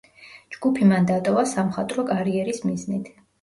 ჯგუფი 0.53 0.87
მან 0.91 1.05
დატოვა 1.11 1.43
სამხატვრო 1.51 2.07
კარიერის 2.09 2.65
მიზნით. 2.67 3.13